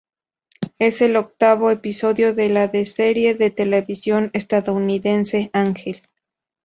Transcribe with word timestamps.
Es 0.79 1.03
el 1.03 1.15
octavo 1.15 1.69
episodio 1.69 2.33
de 2.33 2.49
la 2.49 2.67
de 2.67 2.79
la 2.79 2.85
serie 2.87 3.35
de 3.35 3.51
televisión 3.51 4.31
estadounidense 4.33 5.51
Ángel. 5.53 6.01